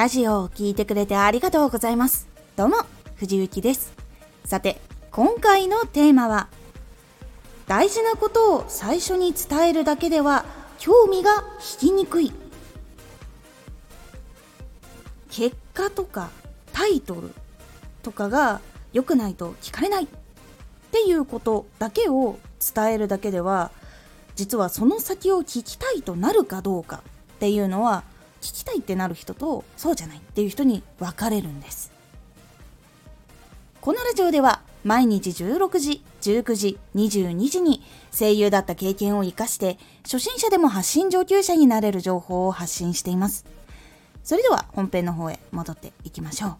[0.00, 2.26] ラジオを聴いてくれてありがとうございます。
[2.56, 2.76] どうも、
[3.16, 3.92] 藤幸です。
[4.46, 4.80] さて、
[5.10, 6.48] 今回のテーマは、
[7.66, 10.46] 大事なことを最初に伝えるだけでは
[10.78, 11.44] 興味が
[11.82, 12.32] 引きにくい。
[15.30, 16.30] 結果とか
[16.72, 17.34] タイトル
[18.02, 18.62] とかが
[18.94, 20.06] 良くないと聞かれないっ
[20.92, 22.38] ていうことだけを
[22.74, 23.70] 伝えるだけでは
[24.34, 27.02] 実はその先を聞きたいとなるかどうか
[27.34, 28.02] っていうのは
[28.40, 31.92] 聞きたいってなる人とそうじゃないっていう人に分かれるんです。
[33.80, 43.44] このラジオでは毎日16時19時22時に声優だった経験を生かして初心者でも発信上級者になれる情報を発信しています。
[44.22, 46.56] それでは本編の方へ戻っていきましょう。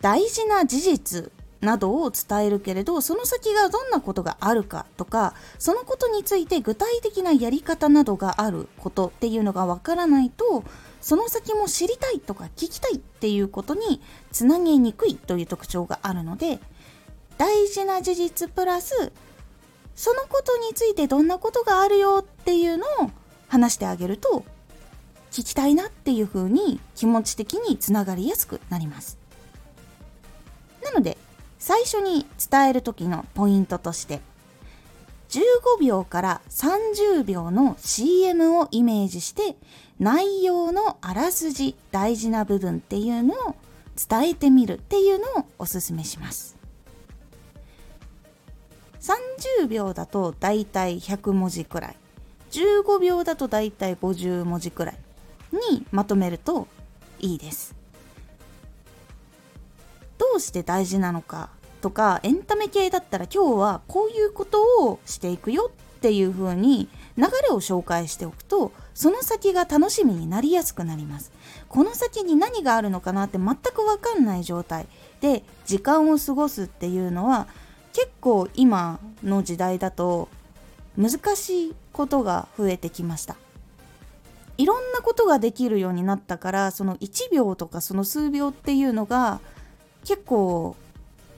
[0.00, 10.64] 大事な事実などを伝えるけれどその先がどんなことがあるかとかそのことについて具体的なやり方などがあることっていうのがわからないと
[11.00, 14.00] その先も知りたいとか聞きたいっていうことに
[14.32, 16.60] つなげにくいという特徴があるので
[17.36, 19.12] 大事な事実プラス
[19.94, 23.10] そのことについてどんなことがあるよっていうのを
[23.48, 24.44] 話してあげると
[25.30, 29.18] 聞きたいなっていう風に気持ち的につながりやすくなります。
[30.82, 31.16] なので
[31.60, 34.20] 最初に伝える時のポイントとして
[35.28, 39.54] 15秒から30秒の CM をイメージして
[40.00, 43.54] 内容のあらすじ大事な部分っていうのを
[44.08, 46.56] 伝えてみるっていうのをおすすめします。
[49.00, 51.96] 30秒だとだいたい100文字くらい。
[52.50, 54.98] 15秒だとだいたい50文字くらい
[55.70, 56.66] にまとめると
[57.20, 57.79] いいです。
[60.20, 61.48] どうして大事なのか
[61.80, 71.32] とかエンタメ系だったら今日はこういうことをしていくよっていう風に流れを紹介しておくとその先が楽しみになりやすくなります。
[71.70, 74.86] この先に何があるのかなって全く分かんない状態
[75.22, 77.46] で時間を過ごすっていうのは
[77.94, 80.28] 結構今の時代だと
[80.98, 83.36] 難しいことが増えてきました。
[84.58, 89.40] いろんなことができるようになったからその1秒とかその数秒っていうのが
[90.04, 90.76] 結構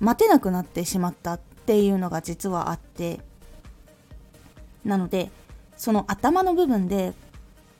[0.00, 3.20] 待てなくなってしまったっていうのが実はあって
[4.84, 5.30] なので
[5.76, 7.12] その頭の部分で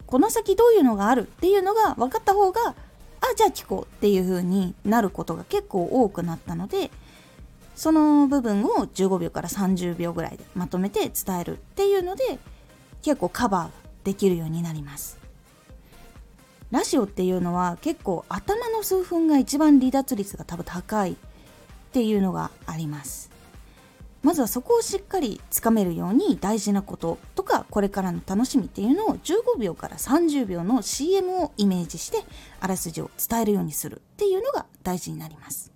[0.07, 2.75] この先どういうのがあるっていうのが分かった方が
[3.21, 6.91] あじゃあ聞こうっていう風になることが結構多くなったので
[7.75, 12.39] その部分を15秒から30秒ぐらいでまとめて伝えるっていうので
[13.03, 15.24] 結構カバーできるようになります。
[16.75, 21.17] ラジオっていうのは結構頭の数分が一番離脱率が多分高いっ
[21.93, 23.31] ていうのがあります。
[24.25, 32.25] まずはそこをしっかりつかめるように大事なこととかこれからの楽しみっていうのを15秒から30秒の CM をイメージして
[32.59, 35.71] あらすじを伝えるようにするっていうのが大事になります。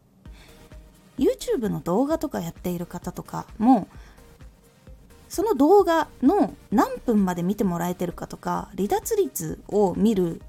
[1.16, 3.86] YouTube の動画とかやっている方とかも
[5.28, 10.42] その動画の何分まで見てもらえてるかとか離脱率を見る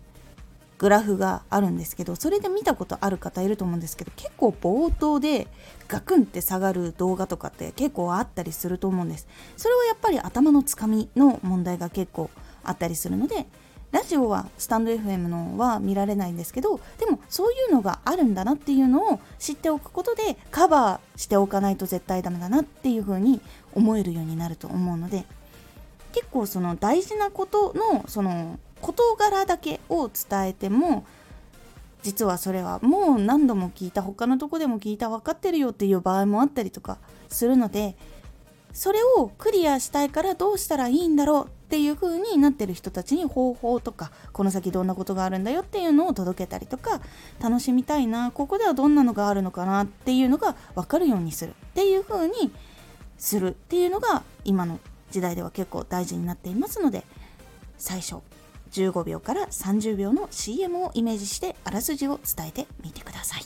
[0.79, 5.47] グラフがあるんですけどそれで見たことある方いると思うんですけど結構冒頭で
[5.89, 9.27] ガクンって下がる動画とかって結構あったりすると思うんです。
[9.57, 12.29] それはやっぱり頭のつかみの問題が結構
[12.63, 13.45] あったりするので
[13.91, 23.41] ラジオはスタンド FM のは見られないんですけどでもそういうのがあるんだなっていうのを知っておくことでカバーしておかないと絶対ダメだなっていう風に
[23.73, 25.25] 思えるようになると思うので
[26.11, 31.05] 結構その大事なことのその事柄だけを伝えても
[32.01, 36.97] 実はそれはもう何度も聞いた他のとこでも聞いた分かってるよっていう場合もあったりとか
[37.27, 37.95] するので
[38.73, 47.01] それをクリアしたいからどうしたらいいんだろうっていう風になってる人たちに方法とかこの先どんなことがあるんだよっていうのを届けたりとか
[47.41, 52.51] 楽しみたいなここではどんなのがあるのかなっていうのが分かるようにするっていう風に
[53.17, 54.79] するっていうのが今の
[55.11, 57.03] 時代では結構大事になっていますので
[57.77, 58.17] 最初
[58.71, 63.45] 15秒から30秒の CM をイメージしてあらすじを伝えてみてください。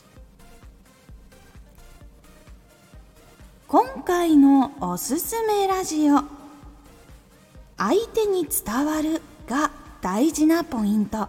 [3.67, 6.21] 今回のおすすめラジオ。
[7.77, 9.71] 相手に伝わるが
[10.01, 11.27] 大事なポイント。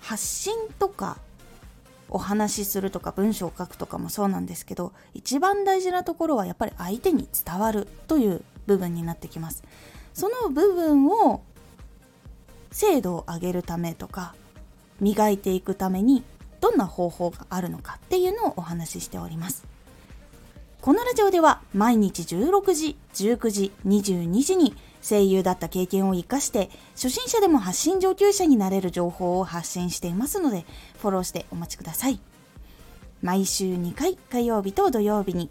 [0.00, 1.18] 発信とか
[2.08, 9.64] お話しするとか文章を書くとかもそうなんですけど一番大事なところはやっぱり相手に伝わるという部分になってきます。
[10.16, 11.42] その部分を
[12.72, 14.34] 精度を上げるためとか
[14.98, 16.24] 磨いていくために
[16.62, 19.66] どんな方法があるのかっていうのをお話ししております
[20.80, 30.64] このラジオでは毎日16時、19時、22時に声優だった経験を活かして初心者でも発信上級者になれる情報を発信していますので
[30.98, 32.18] フォローしてお待ちください。
[33.22, 35.50] 毎週2回火曜日と土曜日に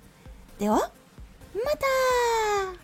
[0.61, 2.80] では、また。